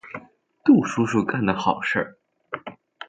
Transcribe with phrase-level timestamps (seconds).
[0.65, 2.17] 杜叔叔干的好事。